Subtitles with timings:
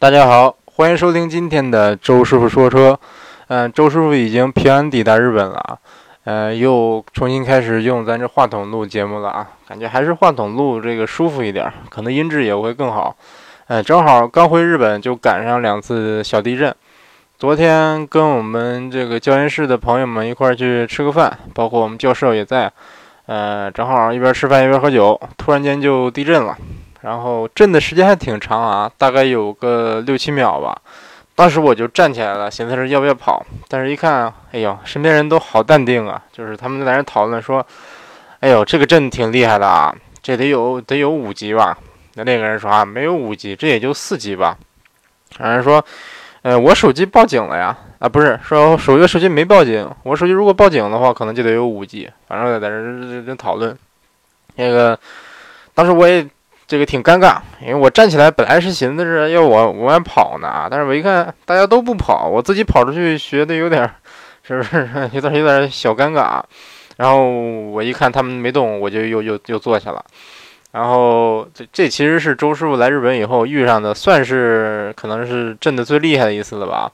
[0.00, 2.98] 大家好，欢迎收听今天的周师傅说车。
[3.48, 5.76] 嗯，周师傅已经平安抵达日本了啊，
[6.24, 13.14] 呃，又重新开始用咱这话筒录节目了啊，感觉还是话筒录这个舒服一点，可能音质也会更好。
[13.66, 16.74] 呃，正好刚回日本就赶上两次小地震，
[17.36, 22.72] 昨天跟我们这个教研室的朋友们一块去吃个饭，包括我们教授也在，
[23.26, 26.56] 呃，正好一边吃饭一边喝酒，突然间就地震了。
[27.02, 30.80] 然后震的时间还挺长啊，大概有个六七秒吧。
[31.34, 37.66] 当时我就站起来了，寻思着要不要跑，但是一看，哎呦，身边人都好淡定啊，就是他们在那讨论说，
[38.40, 41.78] 哎呦，这个震挺厉害的啊，这得有得有五级吧？
[42.16, 44.58] 那那个人说啊，没有五级，这也就四级吧。
[45.38, 45.82] 有人说，
[46.42, 52.10] 呃，我手机报警了呀，啊，不是，说手机手机没报警，我手机如果报警的话，可能就得有五级。
[52.28, 53.74] 反正在在这这讨论，
[54.56, 54.98] 那个，
[55.72, 56.26] 当时我也。
[56.70, 63.82] 这个挺尴尬，因为我站起来本来是寻思着要往往外跑呢，但是我一看大家都不跑，我自己跑出去学的有点，
[64.46, 66.40] 是不是 有点有点小尴尬？
[66.96, 70.04] 然后我一看他们没动，我就又又又坐下了。
[70.70, 76.88] 然后这这其实是周师傅来日本以后遇上的，算是可能是震的最厉害的一次了吧。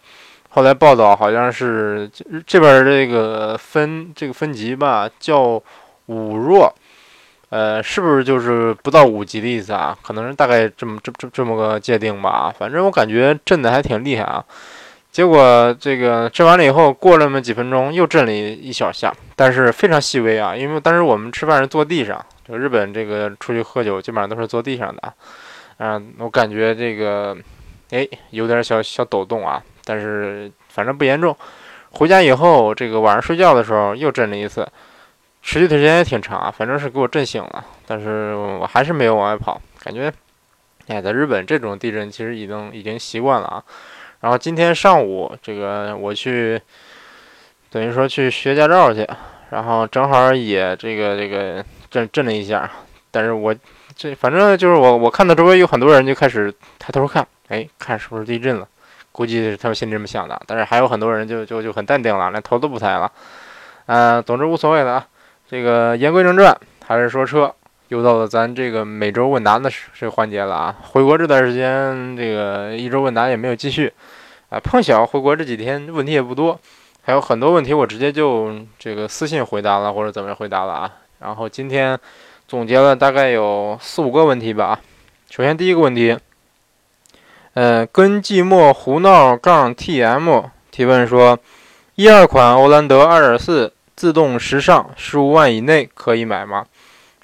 [0.48, 2.10] 后来报道好像是
[2.46, 5.62] 这边这个分这个分级吧，叫
[6.06, 6.74] 五弱。
[7.48, 9.96] 呃，是不是就是不到五级的意思啊？
[10.02, 12.52] 可能是大概这么这这这么个界定吧。
[12.58, 14.44] 反正我感觉震的还挺厉害啊。
[15.12, 20.54] 结果这个震完了以后，过了那么几分钟，又震了一一小下，但是非常细微啊。
[20.54, 25.14] 因为当时我们吃饭是坐地上，就日本这个出去喝酒基本上都是坐地上的。
[25.78, 27.34] 嗯，我感觉这个
[27.90, 31.34] 哎有点小小抖动啊，但是反正不严重。
[31.92, 34.68] 回家以后，这个晚上睡觉的时候又震了一次。
[35.46, 40.12] 持续的时间也挺长啊，反正是给我震醒了，但是我还是没有往外跑，感觉，
[40.88, 43.62] 哎，在日本这种地震其实已经已经习惯了啊。
[44.22, 46.60] 然后今天上午这个我去，
[47.70, 49.08] 等于说去学驾照去，
[49.50, 52.68] 然后正好也这个这个震震了一下，
[53.12, 53.54] 但是我
[53.94, 58.66] 这反正就是我我看到周围有很多人就开始抬头看，哎，看是不是地震了，
[59.12, 63.12] 估计他们心里这么想的，但是还有很多人就就就很淡定了，连头都不抬了，
[63.86, 65.06] 嗯，总之无所谓的啊。
[65.48, 67.54] 这个言归正传，还是说车，
[67.86, 70.76] 又到了咱这个每周问答的这个环节了啊！
[70.82, 73.92] 回国这段时间，这个一周问答也没有继续，
[74.48, 76.58] 啊，碰巧回国这几天问题也不多，
[77.02, 80.92] 还有很多问题我直接就这个私信回答了或者怎么回答了啊。
[81.20, 81.96] 然后今天
[82.48, 84.80] 总结了大概有四五个问题吧。
[85.30, 86.18] 首先第一个问题，
[87.54, 91.38] 呃，跟寂寞胡闹杠 TM 提问说，
[91.94, 93.70] 一二款欧蓝德2.4。
[93.96, 96.66] 自动时尚十五万以内可以买吗？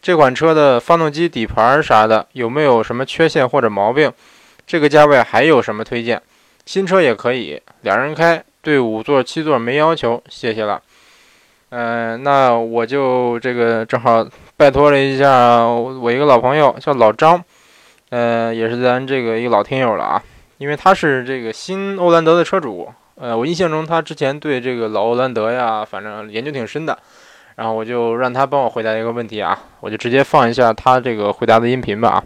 [0.00, 4.10] 这款车的发动机底盘啥的有没有什么缺陷或者毛病？
[4.66, 6.20] 这个价位还有什么推荐？
[6.64, 10.80] 新车也可以，两人开，对五座七座没要求，谢谢了。
[11.70, 17.44] 嗯，那我就这个正好拜托了一下我一个老朋友，叫老张，
[18.10, 20.22] 呃，也是咱这个一个老听友了啊，
[20.58, 22.90] 因为他是这个新欧蓝德的车主。
[23.22, 26.98] 呃，我印象中他之前对这个老欧兰德呀，反正研究挺深的，
[27.54, 32.24] 然后我就让他帮我回答一个问题啊，我就直接放一下他这个回答的音频吧啊。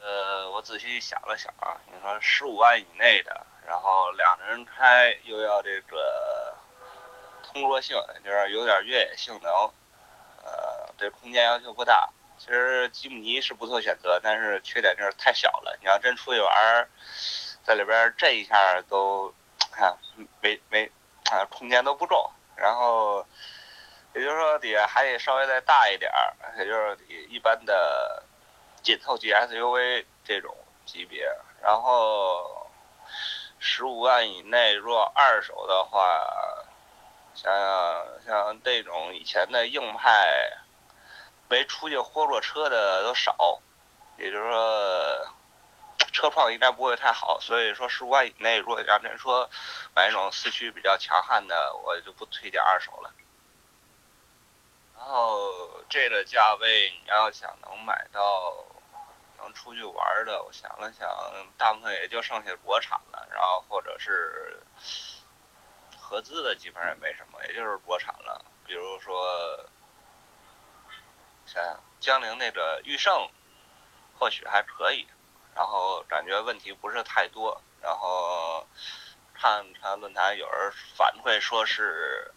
[0.00, 6.54] 呃，我仔细想了想啊，你说十五万以内的，然后两人开又要这个
[7.42, 9.50] 通过性，就是有点越野性能，
[10.44, 12.08] 呃，对空间要求不大。
[12.38, 16.88] 其实吉姆尼是不错选择，但是缺点就是太小了，你要真出去玩儿。
[17.64, 19.32] 在里边震一下都，
[19.70, 19.96] 看
[20.40, 20.90] 没没，
[21.30, 22.30] 啊，空间都不重。
[22.56, 23.24] 然后，
[24.14, 28.22] 也就是说底下还得稍微再大一点儿，也就是一般的
[28.82, 31.24] 紧凑级 SUV 这种级别。
[31.62, 32.68] 然后，
[33.58, 36.20] 十五万以内，若二手的话，
[37.34, 40.52] 想想像这种以前的硬派，
[41.48, 43.60] 没出去豁过车的都少，
[44.18, 45.26] 也就是说。
[46.12, 49.48] 车况应该不会太好，所以说十五万以内，如果让人说
[49.94, 53.12] 买那种四驱比较强悍的，我就不推荐二手了。
[54.96, 58.64] 然后这个价位，你要想能买到
[59.38, 61.08] 能出去玩的，我想了想，
[61.58, 64.62] 大部分也就剩下国产了，然后或者是
[65.98, 68.44] 合资的，基本上也没什么，也就是国产了。
[68.64, 69.68] 比如说，
[71.46, 73.28] 想想江铃那个驭胜，
[74.18, 75.06] 或许还可以。
[75.54, 78.66] 然后感觉问题不是太多，然后
[79.34, 82.32] 看看论坛有人反馈说是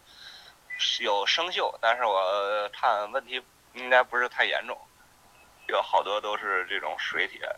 [1.00, 3.42] 有生锈，但是我看问题
[3.72, 4.78] 应该不是太严重，
[5.68, 7.48] 有好多都是这种水铁，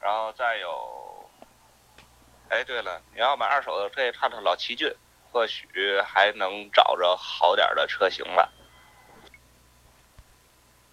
[0.00, 1.30] 然后再有
[2.48, 4.94] 哎，对了，你要买二手的，可以看看老奇骏，
[5.32, 8.48] 或许还能找着好点的车型吧。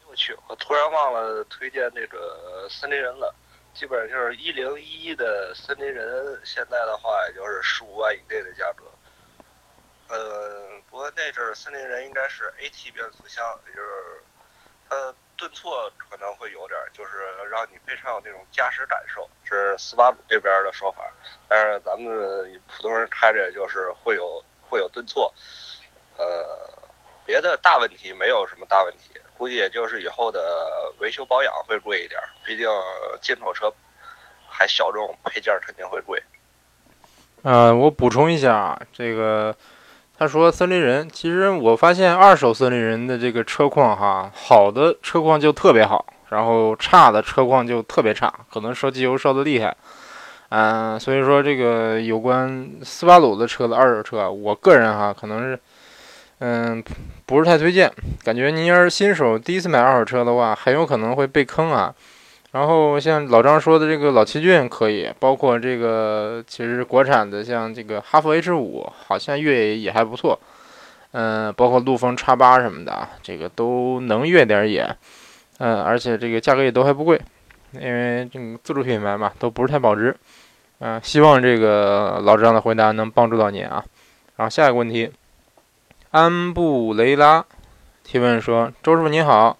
[0.07, 3.35] 我去，我突然忘了推荐那个森林人了。
[3.73, 8.85] 基本上就是一零一的森林人，现在的话也就是十五万以内的价格。
[10.09, 14.23] 呃，不过那阵儿森林人应该是 AT 变速箱，也就是
[14.87, 21.11] 它顿挫可能会有点，就是让你非常有那种驾驶感受，是斯巴鲁这边的说法。
[21.49, 25.33] 但是咱们普通人开着就是会有会有顿挫。
[26.17, 26.71] 呃，
[27.25, 29.19] 别的大问题没有什么大问题。
[29.43, 30.39] 估计也就是以后的
[30.99, 32.65] 维修保养会贵一点，毕竟
[33.21, 33.69] 进口车
[34.47, 36.17] 还小众，配件肯定会贵。
[37.41, 39.53] 呃，我补充一下啊，这个
[40.17, 49.75] 他说森林人，其实我发现二手森林人的这个车况哈，好的车况就特别好，然后差的车况就特别差，可能烧机油烧的厉害。
[50.51, 55.59] 嗯，所以说这个有关斯巴鲁的车的二手车，我个人哈可能是。
[56.45, 56.83] 嗯，
[57.25, 57.89] 不是太推荐，
[58.21, 61.95] 感觉您要是新手第一次买二手车的话，很有可能会被坑啊。
[62.51, 70.37] 然后像老张说的这个老奇骏可以，包括这个其实国产的像这个哈弗 H 五，好像越野也还不错。
[71.11, 74.85] 嗯，包括陆风叉八什么的，这个都能越点野。
[75.59, 77.17] 嗯，而且这个价格也都还不贵，
[77.71, 80.13] 因为这个自主品牌嘛，都不是太保值。
[80.79, 83.81] 嗯，希望这个老张的回答能帮助到您啊。
[84.35, 85.09] 然后下一个问题。
[86.13, 87.43] 安布雷拉
[88.03, 89.57] 提问说：“周师傅您好，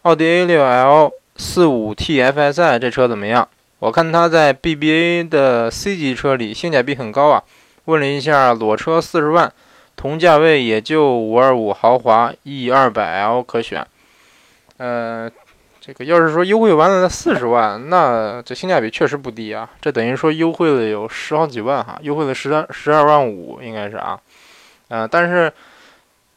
[0.00, 3.46] 奥迪 A6L 45 TFSI 这车怎么样？
[3.78, 7.42] 我看它在 BBA 的 C 级车里性价比很高啊。
[7.84, 9.52] 问了一下，裸车四十万，
[9.94, 13.86] 同价位也就五二五豪华 E200L 可选。
[14.78, 15.30] 呃，
[15.78, 19.68] 这个要是说优惠完了四十万，那这性价比确实不低啊。
[19.82, 24.18] 这等于说优惠了有十好几万哈，优惠了十三十二万五应该是啊。
[24.88, 25.52] 呃，但是。”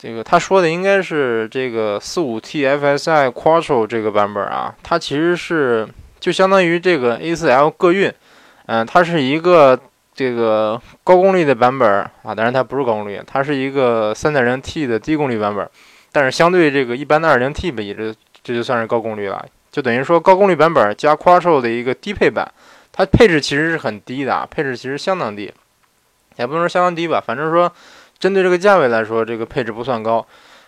[0.06, 5.88] 这个他说的应该是这个四五 TFSI Quattro 这个版本啊，它其实是
[6.20, 8.14] 就相当于这个 A4L 各运，
[8.68, 9.80] 嗯，它是一个
[10.14, 11.90] 这个高功率的版本
[12.22, 15.68] 啊，当然它不是高功率，它是一个三点零 T 的低功率版本，
[16.12, 18.14] 但是相对这个一般的二零 T 比，这
[18.44, 22.48] 这就算是高功率了，就等于说高功率版本加 Quattro 的一个低配版，
[22.92, 25.52] 它配置其实是很低的啊，配置其实相当低，
[26.36, 27.74] 也不能说相当低吧，反正说。
[28.18, 30.26] 针对这个价位来说，这个配置不算高，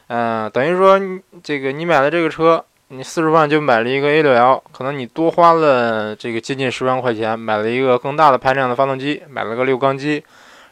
[0.08, 1.00] 嗯，等于说
[1.42, 10.24] 这个你买了这个车，你四十万就买了一个 A6L，可能你多花了这个接近十万块钱，买了一个更大的排量的发动机，买了个六缸机，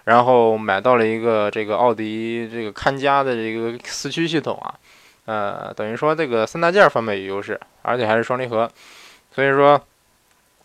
[0.04, 4.76] 然后买到了一个这个奥迪这个看家的这个四驱系统啊，
[5.26, 8.70] 呃，等于说这个三大件方面有优势，而且还是双离合，
[9.32, 9.82] 所以说。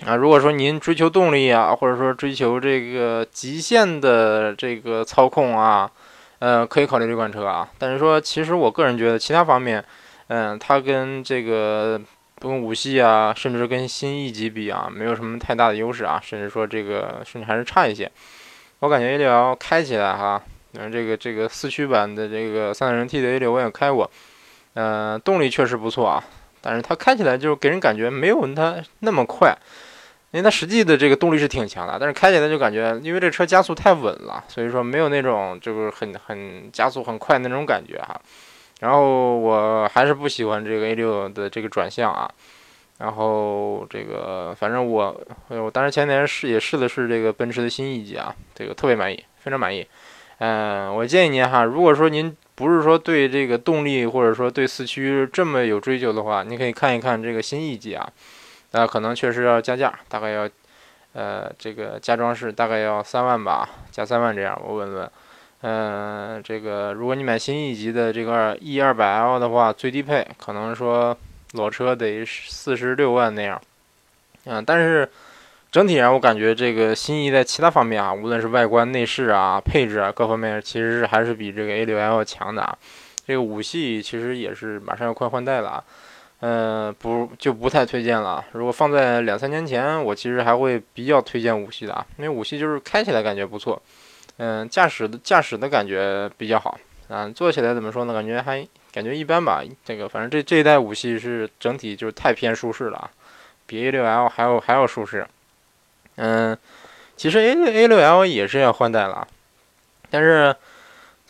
[0.07, 5.91] 啊，如果说您追求动力啊，或者说追求这个极限的这个操控啊，
[6.39, 7.69] 呃，可以考虑这款车啊。
[7.79, 9.85] 但是说，其实我个人觉得其他方面，
[10.29, 12.01] 嗯，它跟这个
[12.39, 18.11] 跟五系啊，甚至跟新 E 级比啊，没有什么太大的优势啊，甚至说这个甚至还是差一些。
[18.79, 20.43] 我感觉 A6L 开起来哈，
[20.79, 24.11] 嗯，这个这个四驱版的这个三点零 T 的 A6 我也开过，
[24.75, 26.25] 嗯，动力确实不错啊，
[26.63, 29.55] 但是它开起来就给人感觉没有它那么快。
[30.33, 38.21] 因为它实际的这个动力是挺强的，但是开起来就感觉，因为这车加速太稳了，所以说没有那种就是很很加速很快那种感觉哈。
[38.81, 42.31] 然后我还是不喜欢这个 A6 的这个转向啊。
[42.99, 49.87] 然后这个反正我我当时前年试也试了试这个奔驰的新 E 级啊，这个特别满意，非常满意。
[50.39, 58.07] 嗯，我建议您哈，如果说您不是说对这个动力或者说对四驱这么有追求的话，您可以看一看这个新 E 级啊。
[58.73, 60.49] 那可能确实要加价，大概要，
[61.13, 64.57] 呃，这个加装饰大概要三万吧，加三万这样。
[64.65, 65.11] 我问问，
[65.63, 71.17] 嗯，这个如果你买新一级的这个 E 二百 L 的话，最低配可能说
[71.55, 73.61] 裸车得四十六万那样。
[74.45, 75.11] 嗯，但是
[75.73, 82.79] 整体上我感觉这个新一在其他方面啊，无论是外观、内饰啊、配置啊各方面，其实还是比这个 A 六 L 强的啊。
[83.27, 85.85] 这个五系其实也是马上要快换代了啊。
[86.41, 88.43] 嗯，不就不太推荐了。
[88.53, 93.81] 如果放在两三年前，我其实还会比较推荐五系的啊，因为五系就是开起来感觉不错，
[94.39, 96.79] 嗯，驾驶的驾驶的感觉比较好
[97.09, 98.15] 啊，坐起来怎么说呢？
[98.15, 99.63] 感觉还感觉一般吧。
[99.85, 103.11] 这个反正这这一代五系是整体就是太偏舒适了啊，
[103.67, 105.27] 比 A 六 L 还要还要舒适。
[106.17, 106.57] 嗯，
[107.17, 109.29] 其实 A A 六 L 也是要换代了，
[110.09, 110.57] 但是。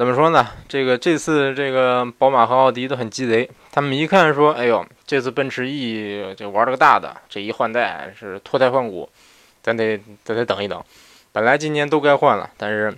[0.01, 0.49] 怎么说呢？
[0.67, 9.07] 这个这次这个宝马和奥迪都很鸡贼，他们一看说：“哎呦，这次奔驰 E 就玩了个大的，这一换代是脱胎换骨，
[9.63, 10.83] 咱得咱得等一等。”
[11.33, 12.97] 本来今年都该换了，但是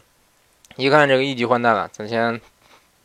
[0.77, 2.41] 一看这个 E 级换代了，咱先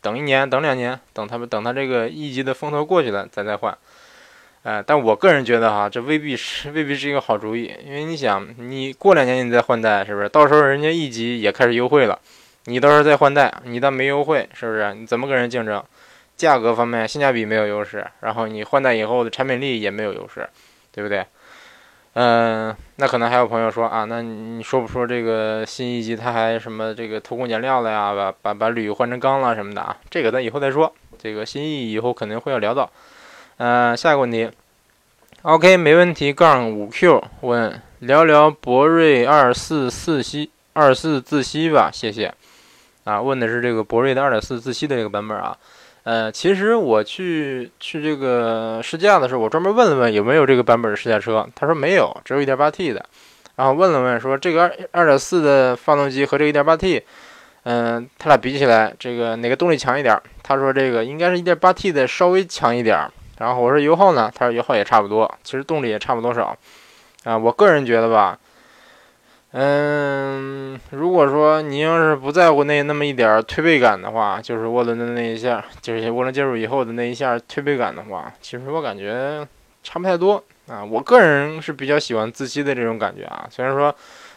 [0.00, 3.76] 等一年，等两年，等他们等他这个 E 级的风头过去了，咱再换。
[4.62, 10.28] 哎，但我个人觉得哈，这未必是未必是一个好主意，因为你想，你过两年你再换代，是不是？
[10.28, 12.16] 到时候人家一级也开始优惠了，
[12.68, 14.92] 你到时候再换代，你倒没优惠，是不是？
[14.92, 15.82] 你怎么跟人竞争？
[16.36, 20.46] 价格方面性价比没有优势，然后你换代以后的产品力也没有优势，
[20.92, 21.24] 对不对？
[22.12, 28.12] 嗯，那可能还有朋友说啊，那你说不说这个新一级它还什么这个偷工减料了呀？
[28.12, 29.96] 把把把铝换成钢了什么的啊？
[30.10, 32.90] 这个咱以后再说，这个新意以后肯定会要聊到。
[33.56, 34.50] 嗯，下一个问题
[35.42, 36.32] ，OK，没问题。
[36.32, 42.32] 杠五 Q 问聊聊博瑞二四四吸二四自吸吧，谢谢。
[43.08, 45.56] 啊，问的是这个博瑞的二点四自吸的这个版本啊。
[46.02, 53.02] 呃，其实我去去这个试驾的时候，我专门问了问有没有这个版本的试驾车，他说没有，只有一点八 T 的。
[53.56, 57.02] 然后问了问说这个二二点四的发动机和这个一点八 T，
[57.62, 60.20] 嗯，它俩比起来，这个哪个动力强一点？
[60.42, 63.10] 他说这个应该是一点八 T 的稍微强一点。
[63.38, 64.30] 然后我说油耗呢？
[64.34, 66.54] 他说油耗也差不多，其实动力也差不多少。
[67.24, 68.38] 啊，我个人觉得吧，
[69.52, 79.46] 嗯，如果说你要是不在乎那那么一点推背感的话，就是涡轮的那一下，就是涡轮介入以后的那一下推背感的话，其实我感觉
[79.82, 80.84] 差不太多啊。
[80.84, 83.86] 我个人是比较喜欢自吸的这种感觉啊，虽然说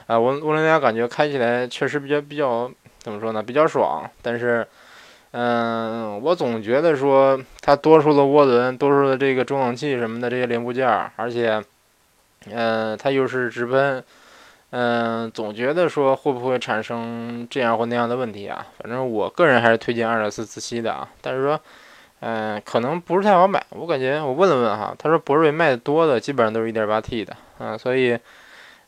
[0.08, 4.68] 啊，涡涡轮增压感觉开起来确实比较比较怎么说呢，比较爽，但是。
[5.34, 11.64] 嗯，我总觉得说它多出了涡轮，多出了这个中冷器什么的这些零部件，而且，
[12.52, 14.04] 嗯，它又是直喷，
[14.72, 18.66] 嗯，总觉得说会不会产生这样或那样的问题啊？
[18.80, 21.60] 反正我个人还是推荐2.4自吸的啊，但是说，
[22.22, 23.66] 嗯，可能不是太好买。
[23.70, 28.18] 我感觉我问了问哈，他说博瑞卖的多的基本上都是一点八 T 的，嗯，所以。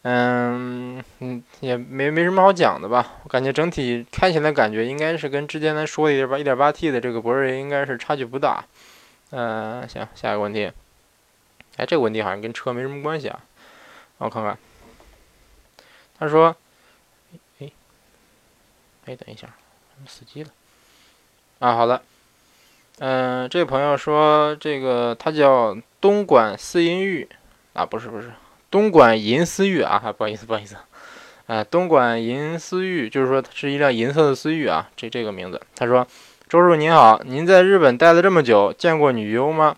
[0.05, 3.13] 嗯嗯，也没没什么好讲的吧？
[3.23, 8.65] 我感觉整体开起来感觉应该是跟之前咱说的一点八一点八 T 的这个博瑞应该是差距不大。
[9.31, 10.69] 嗯，行，下一个问题。
[11.77, 13.39] 哎，这个问题好像跟车没什么关系啊。
[14.17, 14.57] 我看看。
[16.23, 16.55] 他说
[17.59, 17.69] ：“哎，
[19.07, 19.49] 哎，等一下，
[20.07, 20.49] 死机了。”
[21.59, 22.01] 啊，好了。
[22.99, 27.27] 嗯，这位朋友说，这个他叫东莞思淫玉
[27.73, 28.31] 啊，不是不是。
[28.71, 30.77] 东莞银思域啊，不好意思，不好意思，
[31.47, 35.59] 啊，东莞银思域就是说是一辆银色的思域啊，这这个名字。
[35.75, 36.07] 他说
[36.47, 39.75] ：“周叔您好，您在日本待了这么久，见过女优吗？”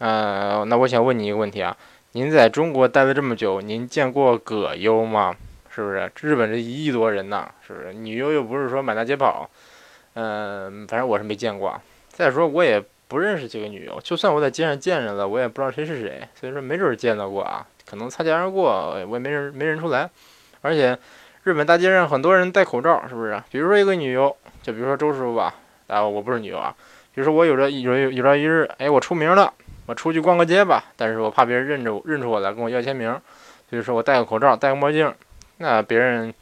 [0.00, 1.76] 呃，那我想问你一个问题啊，
[2.12, 5.36] 您在中国待了这么久，您见过葛优吗？
[5.74, 6.10] 是不是？
[6.20, 7.92] 日本这一亿多人呢，是不是？
[7.92, 9.48] 女优又不是说满大街跑，
[10.14, 11.80] 嗯，反正我是没见过。
[12.08, 17.66] 再说我也不认识这个女优，就算我在街上见着了，我也不知道谁是谁，所以说没准见到过啊。
[17.86, 20.08] 可能擦肩而过，我也没人没认出来。
[20.60, 20.96] 而且，
[21.42, 23.42] 日本大街上很多人戴口罩，是不是？
[23.50, 25.54] 比如说一个女优，就比如说周师傅吧，
[25.86, 26.74] 啊，我不是女优啊。
[27.14, 29.52] 比如说我有朝有有有朝一日，哎，我出名了，
[29.86, 33.10] 我出去逛个街吧，但是我怕别人认着我认出我来跟我要签名，
[33.68, 35.12] 所以说我戴个口罩，戴个墨镜，
[35.62, 36.32] 那别人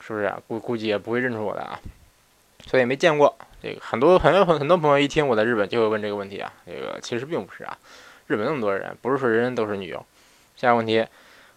[0.00, 1.78] 是不是啊估估计也不会认出我来啊？
[2.66, 3.80] 所以没见过这个。
[3.80, 7.78] 很多朋友很很多朋友一听我在日本就会问这个问题啊，这个其实并不是啊，
[8.26, 10.04] 日本那么多人，不是说人人都是女优。
[10.56, 11.06] 下一个问题，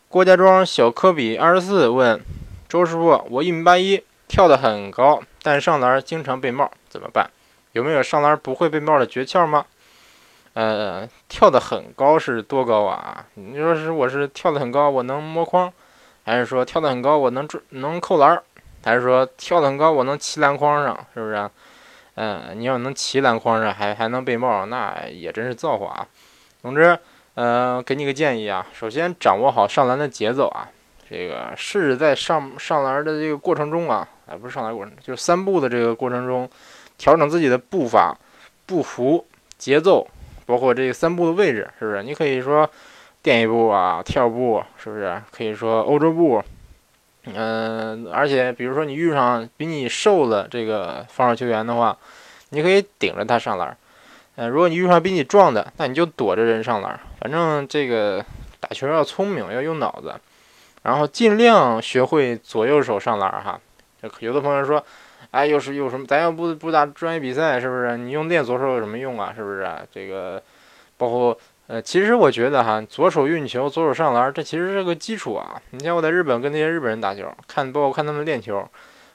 [0.09, 2.21] 郭家庄小科比二十四问
[2.69, 7.31] 周师傅：“我一米八一，跳得很高，但上篮经常被帽，怎么办？
[7.71, 9.65] 有没有上篮不会被帽的诀窍吗？”
[10.53, 13.25] 呃，跳得很高是多高啊？
[13.35, 15.71] 你说是我是跳得很高，我能摸框，
[16.23, 18.41] 还是说跳得很高我能能扣篮，
[18.83, 20.95] 还是说跳得很高我能骑篮筐上？
[21.13, 21.49] 是不是？
[22.15, 26.07] 嗯，你要能骑篮筐上还还能被帽，那也真是造化啊。
[26.61, 26.97] 总之。
[27.33, 30.67] 呃，给你个建议啊，首先掌握好上篮的节奏啊，
[31.09, 36.47] 这个是在上上篮的这个过程中啊，哎，不是上篮过程，就是三步的这个过程中，
[36.97, 38.13] 调整自己的步伐、
[38.65, 39.25] 步幅、
[39.57, 40.05] 节奏，
[40.45, 42.03] 包括这个三步的位置，是不是？
[42.03, 42.69] 你可以说
[43.23, 45.21] 垫一步啊，跳步，是不是？
[45.31, 46.43] 可以说欧洲步，
[47.25, 51.95] 嗯，而且比如说你遇上比你瘦的这个防守球员的话，
[52.49, 53.77] 你可以顶着他上篮。
[54.35, 56.99] 呃，如果你遇上比你壮的，那你就躲着人上篮。
[57.19, 58.25] 反正这个
[58.59, 60.15] 打球要聪明，要用脑子，
[60.83, 63.59] 然后尽量学会左右手上篮哈。
[64.19, 64.83] 有的朋友说，
[65.29, 66.07] 哎，又是有什么？
[66.07, 67.97] 咱要不不打专业比赛，是不是？
[67.97, 69.31] 你用练左手有什么用啊？
[69.35, 69.69] 是不是？
[69.93, 70.41] 这个
[70.97, 71.37] 包括
[71.71, 75.55] 呃，其实我觉得哈，左手运球，左手上篮，这其实是个基础啊。
[75.69, 78.67] 你像我在日本跟那些日本人打球，看包括看他们练球，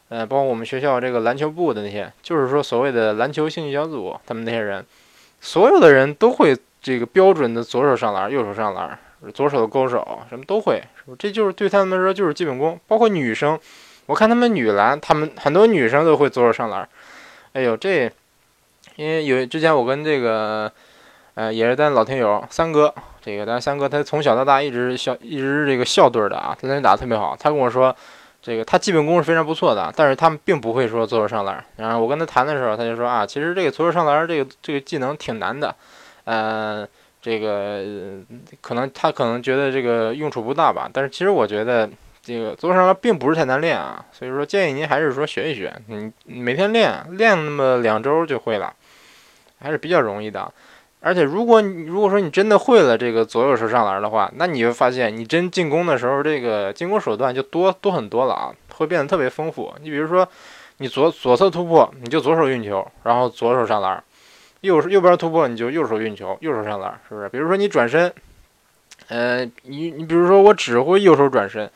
[0.08, 4.82] 呃，包括我们学校这个篮球部的那些，就是说所谓的篮球兴趣小组，他们那些人。
[5.38, 8.98] 所有的人都会这个标准的左手上篮，右手上篮，
[9.34, 10.82] 左手的勾手什么都会，
[11.18, 12.80] 这就是对他们来说就是基本功。
[12.88, 13.60] 包括女生，
[14.06, 16.88] 我看他们女篮，他们很多女生都会左手上篮。
[17.52, 18.10] 哎呦，这
[18.96, 20.72] 因为有之前我跟这个
[21.36, 27.36] 呃也是咱老听友三哥，这个咱三哥他从小到大一直校一直这个校队的啊，他那打的特别好。
[27.38, 27.94] 他跟我说，
[28.42, 31.64] 这个他基本功是非常不错的，但是他们并不会说左手上篮。
[31.76, 35.72] 然后我跟他谈的时候，他就说啊，其实这个左手上篮这个这个技能挺难的，
[36.24, 36.88] 呃。
[37.22, 37.82] 这个
[38.60, 41.90] 可能他可能觉得这个用处不大吧，但是其实我觉得
[42.22, 48.72] 这个左手上篮并不是太难练啊，所以说建议您还是说学一学，你每天练练那么两周就会了，
[49.60, 50.52] 还是比较容易的。
[51.06, 59.72] 而且如果你如果说你真的会了这个左右手上篮的话，那你会发现你真进攻的时候，这个进攻手段就多多很多了啊，会变得特别丰富。
[59.80, 60.28] 你比如说
[60.78, 64.02] 你左左侧突破，你就左手运球，然后左手上篮。
[64.62, 67.28] 右右边突破，你就右手运球，右手上篮，是不是？
[67.28, 68.12] 比如说你转身，
[69.06, 71.70] 呃，你你比如说我只会右手转身，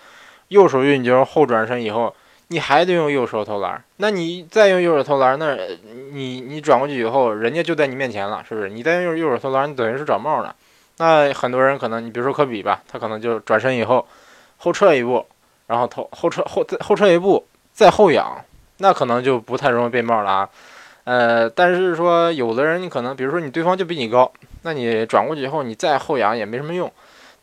[0.48, 2.12] 右手运球后转身以后，
[2.52, 3.82] 你还得用右手投篮。
[3.98, 5.56] 那你再用右手投篮，那
[6.12, 8.68] 你你转过去以后，人家就在你面前了，是不是？
[8.68, 10.54] 你再用右手投篮，你等于是找帽了。
[10.98, 14.04] 那很多人可能，你比如说科比吧，他可能就转身以后
[14.58, 15.24] 后撤一步，
[15.68, 18.44] 然后投后撤后再后撤一步再后仰，
[18.78, 20.50] 那可能就不太容易被帽了啊。
[21.04, 24.30] 呃，但是说有的人你可能，比如说你对方就比你高，
[24.62, 26.92] 那你转过去以后你再后仰也没什么用。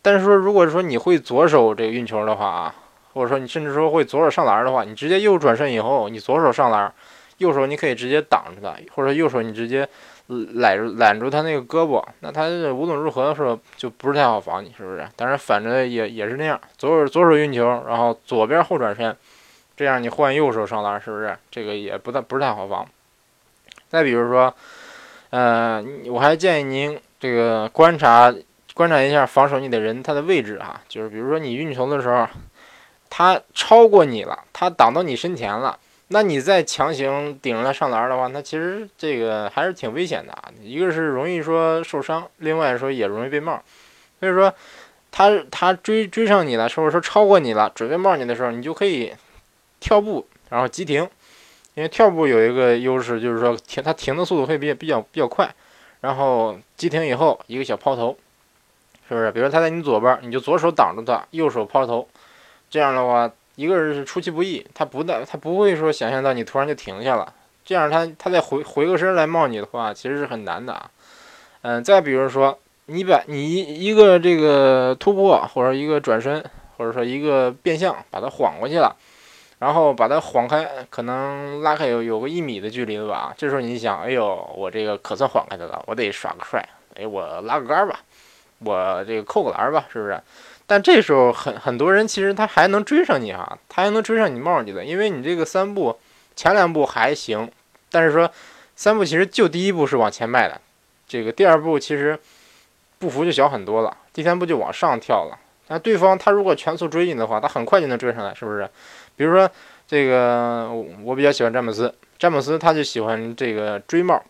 [0.02, 2.76] 但是说如果说你会左手这个运球的话啊，
[3.18, 6.94] 或者说你甚至说会左手上篮的话，你直接右转身以后，你左手上篮，
[7.40, 9.90] 右手你可以直接挡着他，或者右手你直接
[10.28, 15.08] 揽住揽住他那个胳膊，那他无论如何的时候就不是太好防你，是不是？
[15.16, 19.18] 当然反着也也是那样，左手左手运球，然后左边后转身，
[19.76, 21.36] 这样你换右手上篮，是不是？
[21.50, 22.88] 这个也不太不是太好防。
[23.90, 24.54] 再比如说，
[25.32, 28.34] 呃，我还建议您这个观察
[28.74, 32.28] 观察一下防守你的人他的位置啊，就是比如说你运球的时候，
[33.10, 35.78] 他超过你了，他挡到你身前了，
[36.10, 40.52] 那你再强行顶着他上篮的话，那其实这个还是挺危险的啊。
[40.62, 43.62] 一个是容易说受伤，另外说也容易被帽。
[44.20, 44.54] 所以说，
[45.12, 49.14] 他他追追上你了，或者说超过你了，准备帽你的时候，你就可以
[49.80, 51.08] 跳步，然后急停。
[51.76, 55.48] 因为跳步有一个优势，就是说停，他停的速度会比比较比较快，
[56.02, 58.18] 然后急停以后一个小抛投，
[59.08, 59.32] 是不是？
[59.32, 62.08] 比如说他在你左边，你就左手挡住他，右手抛投，
[62.70, 67.34] 这样的话，一个人是出其不意，他不但他不会说想象到你突然就停下了，
[67.66, 70.90] 这样他他再回回个身来冒你的话，其实是很难的啊。
[71.62, 76.44] 嗯，再比如说你把你一一个这个突破或者一个转身，
[76.78, 78.96] 或者说一个变向，把它晃过去了。
[79.60, 83.34] 然后把它晃开，可能拉开有有个一米的距离了吧？
[83.36, 88.00] 这时候你想，哎呦，我这个可算晃开的了，我得耍个帅，哎，我拉个杆吧，
[88.60, 90.20] 我这个扣个篮吧，是不是？
[90.66, 95.98] 但这时候很很多人其实他还能追上你哈，他还能追上你帽你的，因为你这个三步
[96.36, 97.50] 前两步还行，
[97.90, 98.30] 但是说
[98.76, 100.60] 三步其实就第一步是往前迈的，
[101.08, 102.20] 这个第二步其实
[103.00, 105.38] 步幅就小很多了，第三步就往上跳了。
[105.70, 108.70] 那对方他如果全速追你的话，他很快就能追上来，是不是？
[109.16, 109.50] 比如说，
[109.88, 110.70] 这个
[111.04, 114.22] 我比较喜欢詹姆斯，詹姆斯他就喜欢这个追帽，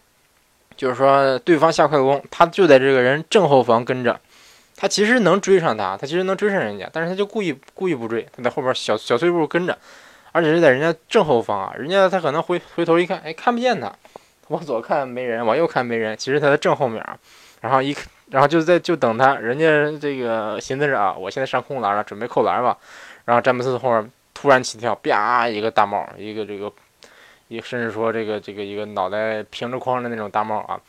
[0.78, 4.18] 就是说对方下快攻，他就在这个人正后方跟着，
[4.76, 9.78] 他其实能追上他，他其实能追上人家，但是他就故意故意不追，他在后边小小碎步跟着，
[10.32, 13.92] 而且是在人家正后方啊，人家他可能回回头一看，哎，看不见他，
[14.50, 17.18] 往左看没人，往右看没人，其实他在正后面啊，
[17.62, 17.94] 然后一
[18.30, 19.66] 然后就在就等他，人家
[20.00, 22.78] 这个寻思着啊，我现在上空篮了，准备扣篮吧，
[23.26, 24.12] 然后詹姆斯后面。
[24.40, 25.50] 突然起跳，啪！
[25.50, 26.72] 一个大帽，一个这个，
[27.48, 30.80] 一甚至说这个这个一个脑袋平着框的那种大帽啊，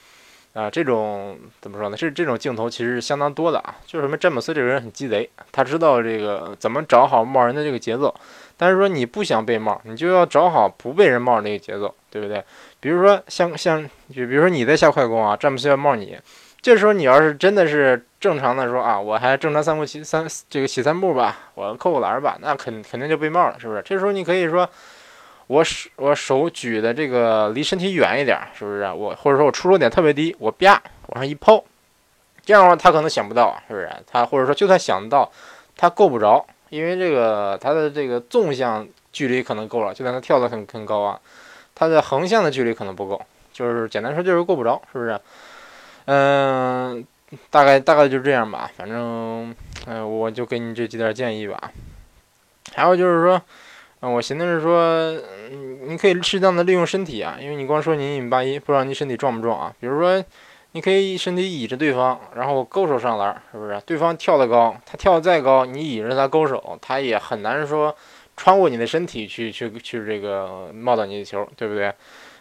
[0.55, 1.97] 啊，这种怎么说呢？
[1.97, 3.77] 这这种镜头其实是相当多的啊。
[3.87, 8.15] 就是什么詹姆斯这个人很鸡贼，他知道这个怎么找好帽人的这个节奏。
[8.57, 12.43] 但是说你不想被帽，你就要找好不被人帽那个节奏，对不对？
[12.81, 16.19] 比如说像像，就比如说你在下快攻啊，詹姆斯要帽你。
[16.61, 23.83] 这时候你要是真的是正常的说啊，我还正常三步起三这个起三步吧，我扣个篮吧，那肯肯定就被帽了，是不是？
[23.83, 24.69] 这时候你可以说，
[25.49, 28.83] 我手我手举的这个离身体远一点，是不是？
[28.93, 31.63] 我或者说我出手点特别低，我啪往上一抛，
[32.45, 33.91] 这样的话他可能想不到，是不是？
[34.07, 35.31] 他或者说就算想到，
[35.77, 41.19] 他够不着，因为这个他的这个纵向距离可能够了，就算他跳得很很高啊，
[41.75, 43.21] 他的横向的距离可能不够，
[43.53, 45.19] 就是简单说就是够不着，是不是？
[46.05, 47.05] 嗯，
[47.51, 49.55] 大概大概就这样吧，反正，
[49.87, 51.71] 嗯，我就给你这几点建议吧。
[52.75, 53.41] 还有就是说，
[54.01, 55.13] 嗯，我寻思是说，
[55.87, 59.75] 你可以适当的利用身体啊，因为你光说你一米八一，不知道你身体壮不壮啊？
[59.81, 60.25] 比如说，
[60.73, 63.81] 你可以身体倚着对方，然后勾手上篮，是不是？
[63.85, 67.93] 对方跳得高，他跳得再高，你倚着他勾手，他也很难说
[68.37, 71.93] 穿过你的身体去去去这个冒到你的球，对不对？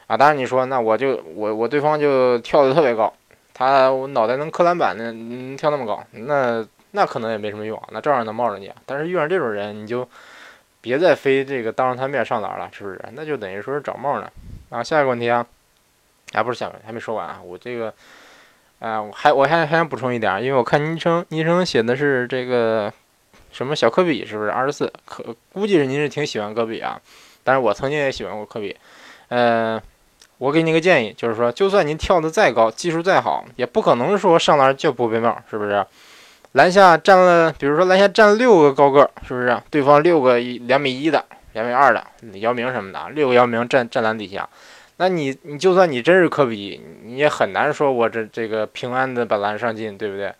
[0.06, 3.12] 啊，当然你说那我就我我对方就跳得特别高，
[3.54, 8.72] 他我脑袋能磕篮板呢，嗯，跳那么高，那那可能也没什么用啊，那照样能冒着你。
[8.86, 10.08] 但是遇上这种人，你就
[10.88, 13.00] 别再非这个当着他面上篮了，是不是？
[13.14, 14.32] 那就等于说是找帽呢。
[14.70, 15.46] 啊，下一个问题啊，
[16.34, 17.94] 啊不是下个还没说完啊，我这个。
[18.80, 22.94] 啊，我还我还还想补充一点，因为我看昵称昵称写的是这个
[23.52, 24.94] 什么小科比，是不是二十四？
[25.04, 27.02] 可估计是您是挺喜欢科比啊。
[27.44, 28.78] 但是我曾经也喜欢过科比。
[29.30, 29.82] 呃，
[30.38, 35.84] 我给你个建议，就是说，就算您跳得再高，技术再好，也不可能说上篮就不被帽，是不是？
[36.58, 39.56] 篮下站了，比如说篮下站六个高个，是不是？
[39.70, 42.04] 对方六个一两米一的、两米二的
[42.40, 44.50] 姚明什么的，六个姚明站站篮底下。
[44.98, 50.34] 那你你就算你真是科比，你也很难说我这这个平安的把篮上进，对不对？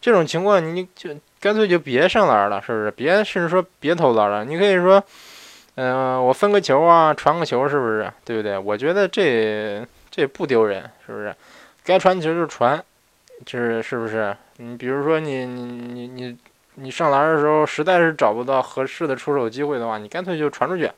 [0.00, 2.90] 这种情况你就干脆就别上篮了，是不是？
[2.90, 5.00] 别甚至说别投篮了，你可以说，
[5.76, 8.10] 嗯，我分个球啊，传个球，是不是？
[8.24, 8.58] 对不对？
[8.58, 11.32] 我觉得这这不丢人，是不是？
[11.84, 12.82] 该传球就传，
[13.44, 14.36] 这是不是？
[14.58, 16.38] 你比如说你你你你
[16.74, 20.90] 你上篮的时候实在是找不到合适的出手机会的话，你干脆就传出去。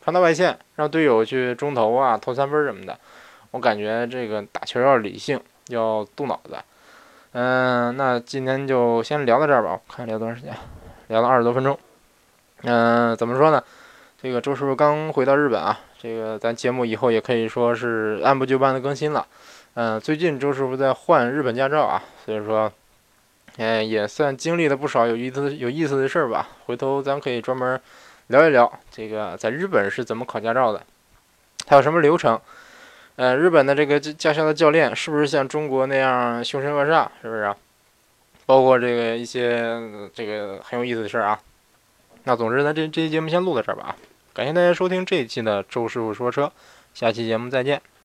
[0.00, 2.98] 传到外线，让队友去中投啊，投三分什么的。
[3.50, 6.56] 我感觉这个打球要理性，要动脑子。
[7.32, 9.72] 嗯，那今天就先聊到这儿吧。
[9.72, 10.54] 我看聊多长时间，
[11.08, 11.78] 聊了二十多分钟。
[12.62, 13.62] 嗯，怎么说呢？
[14.22, 19.26] 这个周师傅刚回到日本啊，这个咱节目以后也可以说是按部就班的更新了。
[19.80, 22.72] 嗯，最近周师傅在换日本驾照啊，所以说，
[23.58, 26.48] 嗯，也算经历了不少有意思有意思的事儿吧。
[26.66, 27.80] 回头咱可以专门。
[28.26, 30.82] 聊一聊这个在日本是怎么考驾照的，
[31.68, 32.40] 还有什么流程？
[33.14, 37.06] 呃，日本的这个驾校的教练是不是像中国那样凶神恶煞？
[37.22, 37.42] 是不是？
[37.42, 37.56] 啊
[38.46, 39.80] 包括这个一些
[40.12, 41.38] 这个很有意思的事儿啊。
[42.24, 43.94] 那总之呢，这这期节目先录到这儿吧。
[44.34, 46.50] 感谢大家收听这一期的周师傅说车，
[46.94, 47.80] 下期节目再见。